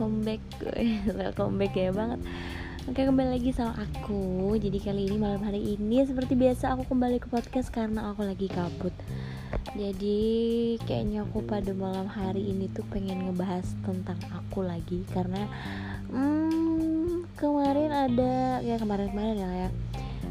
welcome 0.00 0.24
back 0.24 0.40
welcome 1.20 1.60
back 1.60 1.76
ya 1.76 1.92
banget. 1.92 2.24
Oke 2.88 3.04
kembali 3.04 3.36
lagi 3.36 3.52
sama 3.52 3.76
aku. 3.76 4.56
Jadi 4.56 4.80
kali 4.80 5.12
ini 5.12 5.20
malam 5.20 5.44
hari 5.44 5.76
ini 5.76 6.00
Seperti 6.08 6.40
biasa 6.40 6.72
aku 6.72 6.88
kembali 6.88 7.20
ke 7.20 7.28
podcast 7.28 7.68
Karena 7.68 8.08
aku 8.08 8.24
lagi 8.24 8.48
kabut. 8.48 8.96
Jadi 9.76 10.80
kayaknya 10.88 11.28
aku 11.28 11.44
pada 11.44 11.76
malam 11.76 12.08
hari 12.08 12.48
ini 12.48 12.72
tuh 12.72 12.80
Pengen 12.88 13.28
ngebahas 13.28 13.68
tentang 13.84 14.16
aku 14.32 14.64
lagi 14.64 15.04
Karena 15.12 15.44
hmm, 16.08 17.36
Kemarin 17.36 17.92
ada 17.92 18.64
Ya 18.64 18.80
kemarin-kemarin 18.80 19.36
ya, 19.36 19.68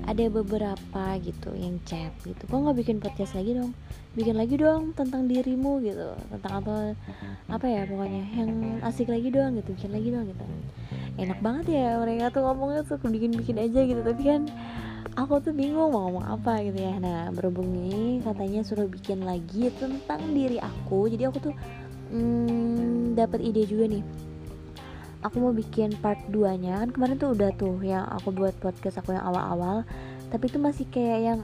Ada 0.09 0.33
beberapa 0.33 1.03
gitu 1.21 1.53
yang 1.53 1.77
chat 1.85 2.09
gitu. 2.25 2.41
Kok 2.49 2.73
gak 2.73 2.77
bikin 2.81 2.97
podcast 2.97 3.37
lagi 3.37 3.53
dong 3.53 3.77
bikin 4.17 4.35
lagi 4.41 4.57
dong 4.57 4.97
tentang 4.97 5.29
dirimu 5.29 5.85
gitu 5.85 6.17
tentang 6.33 6.65
apa 6.65 6.97
apa 7.45 7.65
ya 7.69 7.85
pokoknya 7.85 8.23
yang 8.33 8.51
asik 8.81 9.05
lagi 9.05 9.29
doang 9.29 9.53
gitu 9.61 9.77
bikin 9.77 9.91
lagi 9.93 10.09
doang 10.09 10.27
gitu. 10.29 10.45
Enak 11.19 11.39
banget 11.43 11.65
ya 11.77 11.99
mereka 12.01 12.33
tuh 12.33 12.41
ngomongnya 12.47 12.81
tuh 12.87 12.97
bikin 13.05 13.37
bikin 13.37 13.61
aja 13.61 13.79
gitu 13.85 14.01
tapi 14.01 14.21
kan 14.25 14.49
aku 15.13 15.37
tuh 15.43 15.53
bingung 15.53 15.93
mau 15.93 16.09
ngomong 16.09 16.25
apa 16.25 16.65
gitu 16.65 16.79
ya. 16.81 16.97
Nah 16.97 17.29
berhubung 17.29 17.69
ini 17.69 18.23
katanya 18.25 18.65
suruh 18.65 18.89
bikin 18.89 19.21
lagi 19.21 19.69
tentang 19.77 20.21
diri 20.33 20.57
aku. 20.57 21.05
Jadi 21.05 21.23
aku 21.29 21.37
tuh 21.51 21.53
hmm, 22.09 23.13
dapat 23.13 23.45
ide 23.45 23.69
juga 23.69 23.93
nih. 23.93 24.03
Aku 25.21 25.37
mau 25.43 25.51
bikin 25.51 25.93
part 25.99 26.17
2 26.31 26.63
nya 26.63 26.79
kan 26.81 26.89
kemarin 26.95 27.19
tuh 27.19 27.35
udah 27.35 27.51
tuh 27.59 27.75
yang 27.83 28.07
aku 28.07 28.31
buat 28.31 28.55
podcast 28.57 29.03
aku 29.03 29.11
yang 29.11 29.27
awal-awal 29.27 29.83
tapi 30.29 30.45
itu 30.45 30.61
masih 30.61 30.85
kayak 30.87 31.19
yang 31.19 31.39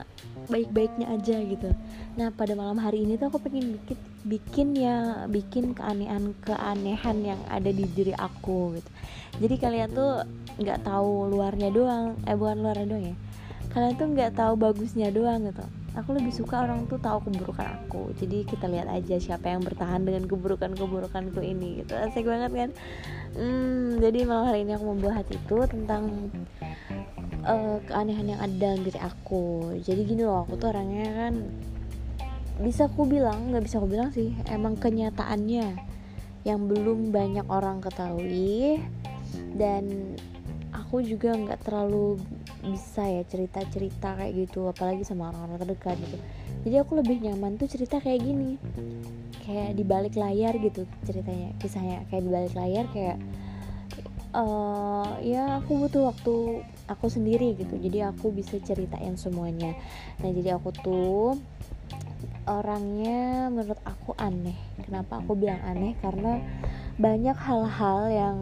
baik-baiknya 0.47 1.07
aja 1.11 1.37
gitu. 1.41 1.69
Nah 2.15 2.31
pada 2.31 2.53
malam 2.55 2.79
hari 2.79 3.03
ini 3.03 3.19
tuh 3.19 3.29
aku 3.29 3.43
pengen 3.43 3.77
bikin 3.77 3.99
bikin 4.25 4.67
ya 4.73 5.29
bikin 5.29 5.77
keanehan 5.77 6.33
keanehan 6.41 7.17
yang 7.21 7.41
ada 7.51 7.69
di 7.69 7.85
diri 7.91 8.13
aku 8.17 8.79
gitu. 8.79 8.89
Jadi 9.41 9.55
kalian 9.59 9.89
tuh 9.93 10.25
nggak 10.57 10.87
tahu 10.87 11.29
luarnya 11.29 11.69
doang 11.69 12.17
eh 12.25 12.33
bukan 12.33 12.57
luarnya 12.63 12.87
doang 12.87 13.05
ya. 13.13 13.15
Kalian 13.75 13.93
tuh 13.99 14.07
nggak 14.15 14.31
tahu 14.39 14.53
bagusnya 14.55 15.11
doang 15.11 15.45
gitu. 15.45 15.65
Aku 15.95 16.11
lebih 16.11 16.35
suka 16.35 16.59
orang 16.63 16.91
tuh 16.91 16.99
tahu 16.99 17.23
keburukan 17.23 17.67
aku. 17.87 18.11
Jadi 18.19 18.43
kita 18.43 18.67
lihat 18.67 18.91
aja 18.91 19.15
siapa 19.15 19.47
yang 19.47 19.63
bertahan 19.63 20.03
dengan 20.03 20.27
keburukan 20.27 20.75
keburukanku 20.75 21.39
ini 21.39 21.83
gitu. 21.83 21.95
Asik 21.95 22.27
banget 22.27 22.51
kan? 22.51 22.69
Hmm, 23.35 23.99
jadi 24.03 24.27
malam 24.27 24.47
hari 24.51 24.67
ini 24.67 24.75
aku 24.75 24.91
membuat 24.91 25.27
itu 25.31 25.57
tentang 25.71 26.31
uh, 27.45 27.77
keanehan 27.85 28.35
yang 28.35 28.41
ada 28.41 28.55
dalam 28.57 28.81
diri 28.81 28.99
aku. 28.99 29.77
Jadi 29.79 30.01
gini 30.03 30.21
loh 30.25 30.43
aku 30.43 30.57
tuh 30.57 30.73
orangnya 30.73 31.07
kan 31.13 31.33
bisa 32.55 32.87
aku 32.87 33.03
bilang 33.03 33.51
nggak 33.51 33.63
bisa 33.67 33.83
aku 33.83 33.87
bilang 33.91 34.15
sih 34.15 34.31
emang 34.47 34.79
kenyataannya 34.79 35.75
yang 36.47 36.71
belum 36.71 37.11
banyak 37.11 37.43
orang 37.51 37.83
ketahui 37.83 38.79
dan 39.59 40.15
aku 40.71 41.03
juga 41.03 41.35
nggak 41.35 41.67
terlalu 41.67 42.15
bisa 42.63 43.03
ya 43.03 43.27
cerita-cerita 43.27 44.15
kayak 44.15 44.47
gitu 44.47 44.71
apalagi 44.71 45.03
sama 45.03 45.29
orang-orang 45.29 45.67
terdekat 45.67 45.95
gitu. 45.99 46.17
Jadi 46.65 46.75
aku 46.81 46.97
lebih 46.97 47.21
nyaman 47.21 47.61
tuh 47.61 47.69
cerita 47.69 48.01
kayak 48.01 48.25
gini 48.25 48.57
kayak 49.45 49.77
di 49.77 49.83
balik 49.85 50.17
layar 50.17 50.57
gitu 50.57 50.87
ceritanya 51.05 51.53
kisahnya. 51.61 52.07
Kayak 52.09 52.23
di 52.23 52.31
balik 52.31 52.53
layar 52.57 52.85
kayak 52.89 53.17
uh, 54.33 55.19
ya 55.21 55.61
aku 55.61 55.85
butuh 55.85 56.09
waktu 56.09 56.65
aku 56.85 57.09
sendiri 57.09 57.57
gitu. 57.57 57.75
Jadi 57.77 58.05
aku 58.05 58.29
bisa 58.29 58.57
ceritain 58.61 59.17
semuanya. 59.17 59.73
Nah 60.21 60.29
jadi 60.29 60.57
aku 60.57 60.69
tuh 60.73 61.37
orangnya 62.45 63.49
menurut 63.49 63.81
aku 63.85 64.13
aneh. 64.17 64.57
Kenapa 64.85 65.21
aku 65.21 65.33
bilang 65.33 65.61
aneh? 65.65 65.97
Karena 65.99 66.37
banyak 66.95 67.37
hal-hal 67.37 67.99
yang 68.09 68.37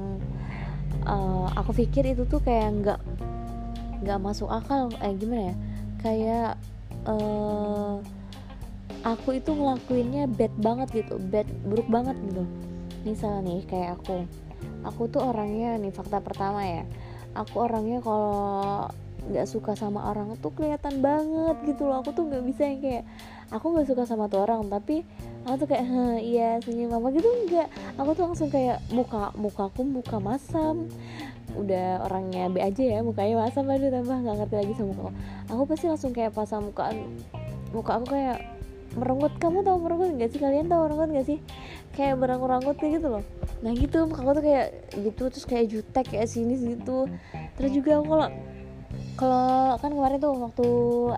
uh, 1.07 1.47
aku 1.55 1.83
pikir 1.83 2.11
itu 2.11 2.27
tuh 2.27 2.43
kayak 2.43 2.69
nggak 2.83 2.99
nggak 4.03 4.19
masuk 4.19 4.51
akal. 4.51 4.91
Eh 4.99 5.15
gimana 5.15 5.51
ya? 5.51 5.55
Kayak 6.03 6.51
uh, 7.07 8.03
aku 9.07 9.39
itu 9.39 9.55
ngelakuinnya 9.55 10.27
bad 10.27 10.53
banget 10.59 11.03
gitu. 11.03 11.15
Bad 11.31 11.47
buruk 11.63 11.87
banget 11.87 12.19
gitu. 12.27 12.43
Misalnya 13.07 13.39
nih 13.47 13.63
kayak 13.67 13.99
aku. 14.03 14.27
Aku 14.83 15.07
tuh 15.07 15.23
orangnya 15.23 15.79
nih 15.79 15.95
fakta 15.95 16.19
pertama 16.19 16.59
ya 16.67 16.83
aku 17.33 17.55
orangnya 17.65 17.99
kalau 18.01 18.89
nggak 19.23 19.47
suka 19.47 19.71
sama 19.73 20.11
orang 20.11 20.35
tuh 20.43 20.51
kelihatan 20.51 20.99
banget 20.99 21.55
gitu 21.63 21.87
loh. 21.87 22.03
Aku 22.03 22.11
tuh 22.11 22.27
nggak 22.27 22.43
bisa 22.43 22.67
yang 22.67 22.79
kayak 22.83 23.03
aku 23.53 23.71
nggak 23.71 23.87
suka 23.87 24.03
sama 24.03 24.27
tuh 24.27 24.43
orang 24.43 24.67
tapi 24.67 25.07
aku 25.47 25.63
tuh 25.63 25.67
kayak 25.71 25.85
iya 26.23 26.59
senyum 26.63 26.95
mama 26.95 27.13
gitu 27.13 27.27
enggak 27.27 27.67
aku 27.95 28.15
tuh 28.15 28.23
langsung 28.27 28.49
kayak 28.51 28.83
muka 28.91 29.31
mukaku 29.35 29.81
muka 29.87 30.17
masam. 30.19 30.87
Udah 31.53 32.01
orangnya 32.09 32.49
B 32.49 32.57
aja 32.57 32.81
ya 32.81 32.99
mukanya 33.05 33.45
masam 33.45 33.69
aduh 33.69 33.93
tambah 33.93 34.17
nggak 34.25 34.35
ngerti 34.41 34.55
lagi 34.57 34.73
sama 34.73 34.91
muka 34.97 35.11
aku 35.53 35.61
pasti 35.69 35.85
langsung 35.85 36.11
kayak 36.15 36.33
pasang 36.33 36.65
muka 36.65 36.89
muka 37.69 37.91
aku 38.01 38.05
kayak 38.09 38.37
merenggut 38.93 39.33
kamu 39.41 39.65
tahu 39.65 39.77
merenggut 39.81 40.09
nggak 40.15 40.29
sih? 40.33 40.39
Kalian 40.39 40.69
tahu 40.69 40.81
merenggut 40.87 41.09
nggak 41.13 41.27
sih? 41.27 41.39
Kayak 41.93 42.21
beranggut-ranggut 42.21 42.77
gitu 42.81 43.07
loh. 43.07 43.23
Nah 43.61 43.71
gitu. 43.73 44.09
Aku 44.09 44.29
tuh 44.33 44.43
kayak 44.43 44.67
gitu 44.97 45.23
terus 45.29 45.45
kayak 45.45 45.65
jutek 45.69 46.05
kayak 46.09 46.29
sini 46.29 46.53
gitu 46.57 47.09
terus 47.57 47.71
juga 47.73 48.01
aku 48.01 48.05
kalau 48.09 48.29
kalau 49.17 49.77
kan 49.77 49.91
kemarin 49.93 50.17
tuh 50.21 50.33
waktu 50.37 50.67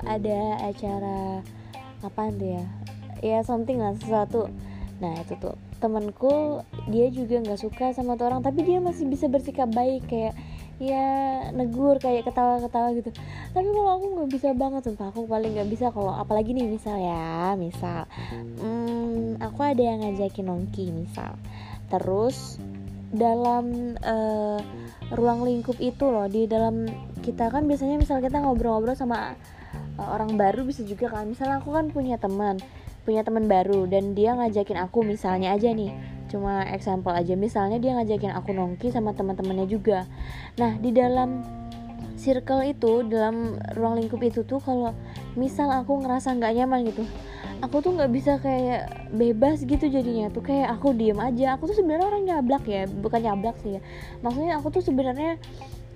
ada 0.04 0.40
acara 0.64 1.20
apa 2.04 2.22
tuh 2.36 2.50
ya? 2.60 2.64
Ya 3.24 3.40
something 3.44 3.80
lah 3.80 3.96
sesuatu. 3.96 4.52
Nah 5.00 5.12
itu 5.20 5.36
tuh 5.40 5.56
temanku 5.80 6.64
dia 6.88 7.12
juga 7.12 7.44
nggak 7.44 7.60
suka 7.60 7.92
sama 7.92 8.16
tuh 8.16 8.32
orang 8.32 8.42
tapi 8.42 8.64
dia 8.64 8.80
masih 8.80 9.06
bisa 9.06 9.28
bersikap 9.28 9.68
baik 9.76 10.08
kayak 10.08 10.34
ya 10.76 11.08
negur 11.56 11.96
kayak 12.04 12.28
ketawa-ketawa 12.28 12.92
gitu. 12.98 13.10
Tapi 13.56 13.68
kalau 13.72 13.92
aku 13.96 14.06
nggak 14.20 14.30
bisa 14.32 14.48
banget 14.52 14.82
sumpah. 14.84 15.12
Aku 15.12 15.28
paling 15.28 15.56
nggak 15.56 15.70
bisa 15.72 15.90
kalau 15.96 16.12
apalagi 16.12 16.52
nih 16.52 16.68
misal 16.68 17.00
ya 17.00 17.56
misal 17.56 18.04
hmm, 18.60 19.40
aku 19.40 19.60
ada 19.64 19.82
yang 19.82 20.04
ngajakin 20.04 20.46
nongki 20.52 20.92
misal. 20.92 21.40
Terus 21.88 22.60
dalam 23.16 23.96
uh, 24.04 24.60
ruang 25.16 25.48
lingkup 25.48 25.80
itu 25.80 26.04
loh 26.10 26.28
di 26.28 26.50
dalam 26.50 26.84
kita 27.24 27.48
kan 27.48 27.64
biasanya 27.64 27.96
misal 27.96 28.20
kita 28.20 28.44
ngobrol-ngobrol 28.44 28.98
sama 28.98 29.40
uh, 29.96 30.10
orang 30.12 30.36
baru 30.36 30.68
bisa 30.68 30.84
juga 30.84 31.08
kan. 31.08 31.32
Misalnya 31.32 31.64
aku 31.64 31.72
kan 31.72 31.88
punya 31.90 32.20
teman 32.20 32.60
punya 33.06 33.22
teman 33.22 33.46
baru 33.46 33.86
dan 33.86 34.18
dia 34.18 34.34
ngajakin 34.34 34.82
aku 34.82 35.06
misalnya 35.06 35.54
aja 35.54 35.70
nih 35.70 35.94
cuma 36.36 36.68
example 36.68 37.16
aja. 37.16 37.40
Misalnya 37.40 37.80
dia 37.80 37.96
ngajakin 37.96 38.36
aku 38.36 38.52
nongki 38.52 38.92
sama 38.92 39.16
teman-temannya 39.16 39.72
juga. 39.72 40.04
Nah 40.60 40.76
di 40.76 40.92
dalam 40.92 41.48
circle 42.20 42.68
itu 42.68 43.08
dalam 43.08 43.56
ruang 43.80 44.04
lingkup 44.04 44.20
itu 44.20 44.44
tuh 44.44 44.60
kalau 44.60 44.92
misal 45.40 45.72
aku 45.72 46.04
ngerasa 46.04 46.36
nggak 46.36 46.54
nyaman 46.60 46.92
gitu 46.92 47.04
aku 47.64 47.80
tuh 47.80 47.92
nggak 47.96 48.12
bisa 48.12 48.38
kayak 48.40 49.10
bebas 49.16 49.64
gitu 49.64 49.88
jadinya 49.88 50.30
tuh. 50.30 50.44
Kayak 50.44 50.76
aku 50.80 50.92
diem 50.94 51.18
aja. 51.18 51.56
Aku 51.56 51.70
tuh 51.70 51.76
sebenarnya 51.78 52.06
orang 52.06 52.24
nyablak 52.28 52.64
ya 52.68 52.86
bukan 52.90 53.22
nyablak 53.24 53.56
sih 53.64 53.80
ya. 53.80 53.82
Maksudnya 54.22 54.54
aku 54.60 54.68
tuh 54.74 54.84
sebenarnya 54.84 55.40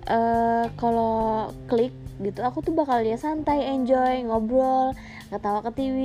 uh, 0.08 0.66
kalau 0.78 1.50
klik 1.68 1.92
gitu. 2.20 2.40
Aku 2.44 2.60
tuh 2.60 2.76
bakal 2.76 3.00
dia 3.00 3.16
santai 3.16 3.64
enjoy 3.72 4.24
ngobrol 4.28 4.92
ketawa 5.32 5.64
ke 5.64 5.70
TV 5.74 5.98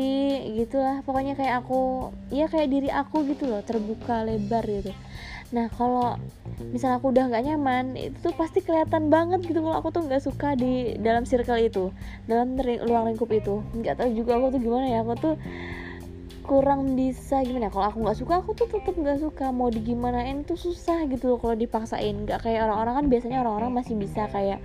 gitulah. 0.63 1.03
Pokoknya 1.03 1.35
kayak 1.35 1.63
aku 1.63 2.11
ya 2.31 2.47
kayak 2.47 2.71
diri 2.71 2.89
aku 2.89 3.27
gitu 3.27 3.51
loh 3.51 3.61
terbuka 3.61 4.23
lebar 4.23 4.63
gitu. 4.65 4.95
Nah 5.53 5.69
kalau 5.69 6.17
misalnya 6.71 6.97
aku 6.97 7.13
udah 7.13 7.29
nggak 7.29 7.43
nyaman 7.45 7.85
itu 7.99 8.17
tuh 8.23 8.33
pasti 8.33 8.63
kelihatan 8.65 9.13
banget 9.13 9.45
gitu 9.45 9.61
kalau 9.61 9.77
aku 9.77 9.93
tuh 9.93 10.01
nggak 10.07 10.23
suka 10.23 10.57
di 10.57 10.97
dalam 10.97 11.27
circle 11.27 11.59
itu 11.61 11.93
dalam 12.25 12.57
ruang 12.59 13.13
lingkup 13.13 13.29
itu. 13.29 13.61
Nggak 13.75 14.01
tahu 14.01 14.09
juga 14.15 14.39
aku 14.39 14.57
tuh 14.57 14.61
gimana 14.63 14.85
ya 14.89 14.99
aku 15.05 15.13
tuh 15.19 15.35
kurang 16.45 16.93
bisa 16.93 17.41
gimana. 17.41 17.73
Kalau 17.73 17.85
aku 17.89 17.97
nggak 18.05 18.17
suka 18.21 18.33
aku 18.41 18.51
tuh 18.53 18.67
tetap 18.69 18.93
nggak 18.97 19.19
suka. 19.21 19.49
Mau 19.49 19.69
digimanain 19.69 20.45
tuh 20.45 20.57
susah 20.57 21.05
gitu 21.09 21.33
loh 21.33 21.37
kalau 21.41 21.57
dipaksain. 21.57 22.25
Nggak 22.25 22.45
kayak 22.45 22.69
orang-orang 22.69 22.93
kan 23.01 23.05
biasanya 23.09 23.37
orang-orang 23.41 23.71
masih 23.81 23.95
bisa 23.97 24.29
kayak 24.29 24.61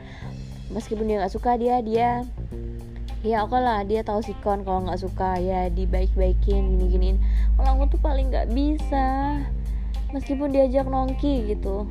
meskipun 0.71 1.07
dia 1.07 1.23
nggak 1.23 1.35
suka 1.35 1.59
dia 1.59 1.83
dia 1.83 2.25
ya 3.21 3.45
oke 3.45 3.53
lah 3.53 3.85
dia 3.85 4.01
tahu 4.01 4.25
sikon 4.25 4.65
kalau 4.65 4.89
nggak 4.89 5.01
suka 5.03 5.37
ya 5.37 5.69
dibaik-baikin 5.69 6.77
gini-giniin. 6.77 7.21
Kalau 7.59 7.77
aku 7.77 7.97
tuh 7.97 8.01
paling 8.01 8.33
nggak 8.33 8.49
bisa 8.57 9.37
meskipun 10.17 10.57
diajak 10.57 10.89
nongki 10.89 11.53
gitu. 11.53 11.85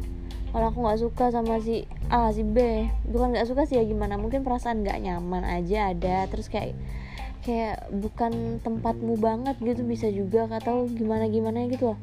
Kalau 0.50 0.66
aku 0.74 0.82
nggak 0.82 1.00
suka 1.06 1.30
sama 1.30 1.62
si 1.62 1.86
A 2.10 2.34
si 2.34 2.42
B 2.42 2.90
bukan 3.06 3.38
nggak 3.38 3.46
suka 3.46 3.70
sih 3.70 3.78
ya 3.78 3.86
gimana 3.86 4.18
mungkin 4.18 4.42
perasaan 4.42 4.82
nggak 4.82 4.98
nyaman 5.06 5.46
aja 5.46 5.94
ada 5.94 6.26
terus 6.26 6.50
kayak 6.50 6.74
kayak 7.46 7.86
bukan 7.94 8.58
tempatmu 8.66 9.14
banget 9.22 9.56
gitu 9.62 9.86
bisa 9.86 10.10
juga 10.10 10.50
atau 10.50 10.90
gimana 10.90 11.30
gimana 11.30 11.70
gitu 11.70 11.94
loh 11.94 12.00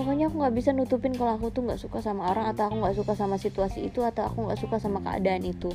pokoknya 0.00 0.32
aku 0.32 0.40
nggak 0.40 0.56
bisa 0.56 0.72
nutupin 0.72 1.12
kalau 1.12 1.36
aku 1.36 1.52
tuh 1.52 1.60
nggak 1.60 1.76
suka 1.76 2.00
sama 2.00 2.32
orang 2.32 2.48
atau 2.48 2.72
aku 2.72 2.80
nggak 2.80 2.96
suka 2.96 3.12
sama 3.12 3.36
situasi 3.36 3.92
itu 3.92 4.00
atau 4.00 4.24
aku 4.24 4.48
nggak 4.48 4.56
suka 4.56 4.80
sama 4.80 5.04
keadaan 5.04 5.44
itu. 5.44 5.68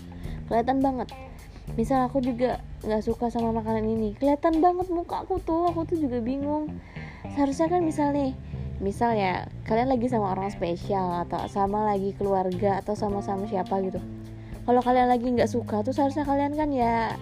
Kelihatan 0.50 0.82
banget. 0.82 1.14
Misal 1.78 2.10
aku 2.10 2.26
juga 2.26 2.66
nggak 2.82 3.06
suka 3.06 3.30
sama 3.30 3.54
makanan 3.54 3.86
ini. 3.86 4.18
Kelihatan 4.18 4.66
banget 4.66 4.90
muka 4.90 5.22
aku 5.22 5.38
tuh. 5.38 5.70
Aku 5.70 5.86
tuh 5.86 6.02
juga 6.02 6.18
bingung. 6.26 6.74
Seharusnya 7.38 7.70
kan 7.70 7.86
misalnya 7.86 8.34
misal 8.82 9.14
ya 9.14 9.46
kalian 9.70 9.94
lagi 9.94 10.10
sama 10.10 10.34
orang 10.34 10.50
spesial 10.50 11.22
atau 11.30 11.46
sama 11.46 11.86
lagi 11.86 12.18
keluarga 12.18 12.82
atau 12.82 12.98
sama-sama 12.98 13.46
siapa 13.46 13.78
gitu. 13.86 14.02
Kalau 14.66 14.82
kalian 14.82 15.14
lagi 15.14 15.30
nggak 15.30 15.54
suka 15.54 15.86
tuh 15.86 15.94
seharusnya 15.94 16.26
kalian 16.26 16.58
kan 16.58 16.74
ya 16.74 17.14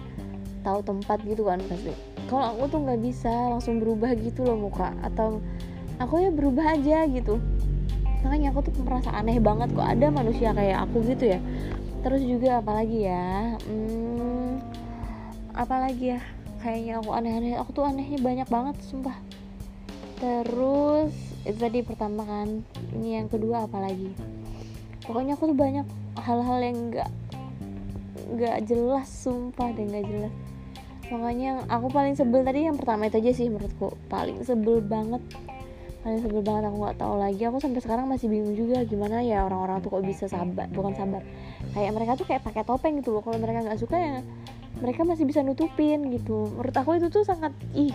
tahu 0.64 0.80
tempat 0.80 1.20
gitu 1.28 1.44
kan 1.44 1.60
pasti. 1.68 1.92
Kalau 2.32 2.56
aku 2.56 2.72
tuh 2.72 2.80
nggak 2.80 3.00
bisa 3.04 3.52
langsung 3.52 3.76
berubah 3.84 4.16
gitu 4.16 4.48
loh 4.48 4.56
muka 4.56 4.96
atau 5.04 5.44
aku 5.98 6.14
ya 6.22 6.30
berubah 6.30 6.74
aja 6.78 7.06
gitu. 7.06 7.38
Makanya 8.24 8.56
aku 8.56 8.72
tuh 8.72 8.74
merasa 8.80 9.12
aneh 9.12 9.36
banget 9.36 9.70
kok 9.76 9.84
ada 9.84 10.06
manusia 10.08 10.56
kayak 10.56 10.88
aku 10.88 11.04
gitu 11.04 11.36
ya. 11.36 11.40
Terus 12.04 12.22
juga 12.24 12.60
apalagi 12.60 13.08
ya 13.08 13.56
hmm, 13.64 14.60
apalagi 15.56 16.16
ya 16.16 16.20
kayaknya 16.60 17.00
aku 17.00 17.10
aneh-aneh 17.12 17.56
aku 17.60 17.70
tuh 17.76 17.84
anehnya 17.84 18.18
banyak 18.20 18.48
banget 18.48 18.76
sumpah. 18.84 19.16
Terus 20.18 21.12
itu 21.44 21.58
tadi 21.60 21.84
pertama 21.84 22.24
kan 22.24 22.64
ini 22.96 23.20
yang 23.20 23.28
kedua 23.28 23.68
apalagi. 23.68 24.16
Pokoknya 25.04 25.36
aku 25.36 25.52
tuh 25.52 25.58
banyak 25.58 25.84
hal-hal 26.24 26.58
yang 26.64 26.76
nggak 26.88 27.10
nggak 28.24 28.56
jelas 28.64 29.04
sumpah 29.08 29.68
dan 29.76 29.92
nggak 29.92 30.06
jelas. 30.08 30.34
Makanya 31.12 31.68
aku 31.68 31.92
paling 31.92 32.16
sebel 32.16 32.40
tadi 32.40 32.64
yang 32.64 32.80
pertama 32.80 33.12
itu 33.12 33.20
aja 33.20 33.32
sih 33.36 33.52
menurutku. 33.52 33.92
Paling 34.08 34.40
sebel 34.40 34.80
banget 34.80 35.20
paling 36.04 36.20
sebel 36.20 36.44
banget 36.44 36.68
aku 36.68 36.76
nggak 36.84 36.98
tahu 37.00 37.14
lagi. 37.16 37.42
Aku 37.48 37.56
sampai 37.64 37.80
sekarang 37.80 38.06
masih 38.12 38.28
bingung 38.28 38.52
juga 38.52 38.84
gimana 38.84 39.24
ya 39.24 39.48
orang-orang 39.48 39.80
tuh 39.80 39.88
kok 39.88 40.04
bisa 40.04 40.28
sabar 40.28 40.68
bukan 40.68 40.92
sabar. 40.92 41.24
Kayak 41.72 41.92
mereka 41.96 42.12
tuh 42.20 42.28
kayak 42.28 42.44
pakai 42.44 42.62
topeng 42.68 43.00
gitu 43.00 43.16
loh. 43.16 43.24
Kalau 43.24 43.40
mereka 43.40 43.64
nggak 43.64 43.80
suka 43.80 43.96
ya 43.96 44.20
mereka 44.84 45.00
masih 45.08 45.24
bisa 45.24 45.40
nutupin 45.40 46.12
gitu. 46.12 46.52
Menurut 46.52 46.76
aku 46.76 47.00
itu 47.00 47.08
tuh 47.08 47.24
sangat 47.24 47.56
ih 47.72 47.90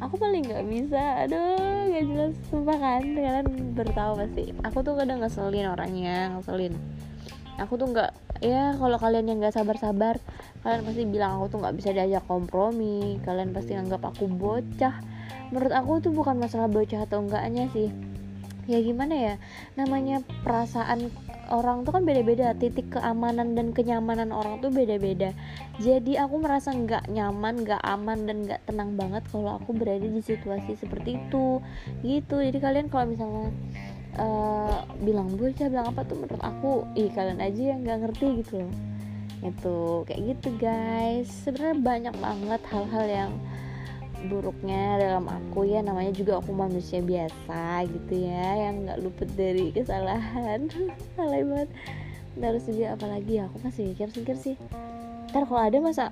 aku 0.00 0.16
paling 0.16 0.48
nggak 0.48 0.64
bisa. 0.72 1.28
Aduh 1.28 1.92
gak 1.92 2.04
jelas. 2.08 2.32
Sumpah 2.48 2.76
kan 2.80 3.04
kalian 3.04 3.46
bertahu 3.76 4.12
pasti. 4.24 4.56
Aku 4.64 4.80
tuh 4.80 4.96
kadang 4.96 5.20
ngeselin 5.20 5.68
orangnya 5.68 6.32
ngeselin. 6.32 6.72
Aku 7.60 7.76
tuh 7.76 7.92
nggak 7.92 8.10
ya 8.40 8.72
kalau 8.80 8.96
kalian 8.96 9.30
yang 9.30 9.38
nggak 9.38 9.54
sabar-sabar 9.54 10.18
kalian 10.64 10.82
pasti 10.82 11.02
bilang 11.06 11.38
aku 11.38 11.52
tuh 11.52 11.58
nggak 11.60 11.76
bisa 11.76 11.92
diajak 11.92 12.24
kompromi. 12.24 13.20
Kalian 13.20 13.52
pasti 13.52 13.76
nganggap 13.76 14.00
aku 14.00 14.32
bocah 14.32 14.96
menurut 15.50 15.72
aku 15.72 16.00
tuh 16.00 16.12
bukan 16.14 16.38
masalah 16.40 16.70
bocah 16.70 17.04
atau 17.04 17.24
enggaknya 17.24 17.68
sih. 17.72 17.90
Ya 18.64 18.80
gimana 18.80 19.12
ya 19.12 19.34
namanya 19.76 20.24
perasaan 20.40 21.12
orang 21.52 21.84
tuh 21.84 21.92
kan 21.92 22.08
beda-beda 22.08 22.56
titik 22.56 22.96
keamanan 22.96 23.52
dan 23.52 23.76
kenyamanan 23.76 24.32
orang 24.32 24.64
tuh 24.64 24.72
beda-beda. 24.72 25.36
Jadi 25.76 26.16
aku 26.16 26.40
merasa 26.40 26.72
nggak 26.72 27.12
nyaman 27.12 27.60
nggak 27.60 27.82
aman 27.84 28.24
dan 28.24 28.36
nggak 28.48 28.64
tenang 28.64 28.96
banget 28.96 29.22
kalau 29.28 29.60
aku 29.60 29.76
berada 29.76 30.08
di 30.08 30.22
situasi 30.24 30.80
seperti 30.80 31.20
itu. 31.20 31.60
Gitu. 32.00 32.36
Jadi 32.40 32.58
kalian 32.60 32.88
kalau 32.88 33.12
misalnya 33.12 33.52
uh, 34.16 34.88
bilang 35.04 35.36
bocah 35.36 35.68
bilang 35.68 35.92
apa 35.92 36.00
tuh 36.08 36.16
menurut 36.24 36.40
aku 36.40 36.88
ih 36.96 37.12
kalian 37.12 37.44
aja 37.44 37.76
yang 37.76 37.84
nggak 37.84 37.98
ngerti 38.08 38.26
gitu 38.40 38.64
loh. 38.64 38.72
Itu 39.44 40.08
kayak 40.08 40.20
gitu 40.24 40.48
guys. 40.56 41.28
Sebenarnya 41.44 41.76
banyak 41.84 42.14
banget 42.16 42.62
hal-hal 42.72 43.04
yang 43.04 43.32
buruknya 44.26 44.96
dalam 44.98 45.28
aku 45.28 45.68
ya 45.68 45.84
namanya 45.84 46.12
juga 46.12 46.40
aku 46.40 46.50
manusia 46.56 47.04
biasa 47.04 47.84
gitu 47.88 48.14
ya 48.24 48.68
yang 48.68 48.88
nggak 48.88 49.00
luput 49.04 49.28
dari 49.36 49.70
kesalahan. 49.70 50.68
Salah 51.16 51.40
banget. 51.44 51.70
Terus 52.34 52.64
juga 52.66 52.88
apalagi 52.98 53.32
ya? 53.38 53.46
Aku 53.52 53.56
masih 53.62 53.94
mikir-mikir 53.94 54.36
sih. 54.40 54.56
Ntar 55.30 55.46
kalau 55.46 55.62
ada 55.62 55.78
masa 55.78 56.04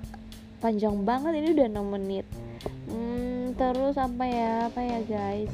panjang 0.63 1.03
banget 1.03 1.33
ini 1.39 1.49
udah 1.57 1.67
6 1.67 1.95
menit. 1.99 2.25
Hmm, 2.87 3.57
terus 3.59 3.95
apa 3.99 4.23
ya 4.23 4.71
apa 4.71 4.79
ya 4.79 4.99
guys? 5.03 5.53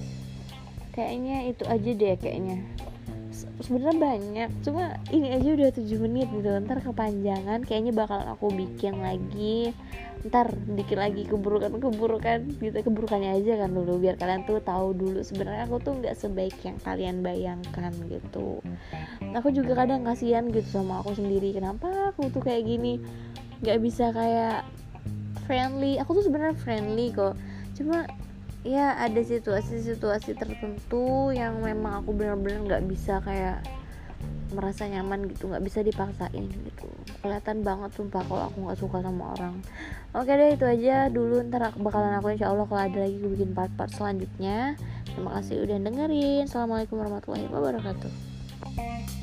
Kayaknya 0.93 1.37
itu 1.49 1.63
aja 1.65 1.91
deh 1.95 2.15
kayaknya 2.19 2.59
sebenarnya 3.59 3.97
banyak 3.99 4.49
cuma 4.63 4.95
ini 5.11 5.35
aja 5.35 5.49
udah 5.51 5.69
7 5.75 6.05
menit 6.05 6.27
gitu. 6.31 6.47
Ntar 6.63 6.79
kepanjangan 6.79 7.63
kayaknya 7.67 7.91
bakal 7.91 8.23
aku 8.23 8.51
bikin 8.55 9.03
lagi. 9.03 9.75
Ntar 10.19 10.51
dikit 10.51 10.99
lagi 10.99 11.27
keburukan 11.27 11.79
keburukan 11.79 12.39
gitu. 12.59 12.75
Keburukannya 12.75 13.39
aja 13.39 13.59
kan 13.63 13.71
dulu 13.71 13.99
biar 13.99 14.15
kalian 14.15 14.47
tuh 14.47 14.63
tahu 14.63 14.95
dulu. 14.95 15.19
Sebenarnya 15.23 15.67
aku 15.67 15.79
tuh 15.83 15.99
nggak 15.99 16.15
sebaik 16.15 16.55
yang 16.63 16.79
kalian 16.79 17.19
bayangkan 17.19 17.91
gitu. 18.07 18.63
Aku 19.35 19.51
juga 19.51 19.75
kadang 19.75 20.07
kasihan 20.07 20.47
gitu 20.51 20.67
sama 20.79 21.03
aku 21.03 21.15
sendiri. 21.15 21.51
Kenapa 21.51 22.15
aku 22.15 22.31
tuh 22.31 22.43
kayak 22.43 22.63
gini? 22.63 22.99
Nggak 23.59 23.79
bisa 23.83 24.11
kayak 24.15 24.63
friendly. 25.47 25.99
Aku 25.99 26.15
tuh 26.15 26.23
sebenarnya 26.23 26.55
friendly 26.55 27.11
kok. 27.11 27.35
Cuma 27.75 28.07
ya 28.67 28.95
ada 28.99 29.21
situasi-situasi 29.23 30.35
tertentu 30.35 31.31
yang 31.31 31.63
memang 31.63 32.03
aku 32.03 32.11
benar-benar 32.11 32.59
nggak 32.67 32.83
bisa 32.91 33.23
kayak 33.23 33.63
merasa 34.49 34.89
nyaman 34.89 35.29
gitu 35.29 35.47
nggak 35.47 35.63
bisa 35.63 35.79
dipaksain 35.85 36.45
gitu. 36.49 36.87
Kelihatan 37.21 37.61
banget 37.61 37.93
sumpah 37.93 38.25
kalau 38.25 38.43
aku 38.49 38.57
nggak 38.65 38.79
suka 38.81 38.97
sama 39.05 39.37
orang. 39.37 39.55
Oke 40.17 40.33
deh 40.33 40.57
itu 40.57 40.65
aja 40.65 41.07
dulu. 41.07 41.45
Ntar 41.45 41.69
aku 41.69 41.85
bakalan 41.85 42.17
aku 42.17 42.33
insya 42.33 42.49
Allah 42.49 42.65
kalau 42.65 42.81
ada 42.81 42.99
lagi 42.99 43.17
bikin 43.21 43.53
part-part 43.53 43.93
selanjutnya. 43.93 44.73
Terima 45.05 45.37
kasih 45.37 45.63
udah 45.69 45.77
dengerin. 45.79 46.49
Assalamualaikum 46.49 46.97
warahmatullahi 46.97 47.45
wabarakatuh 47.47 49.18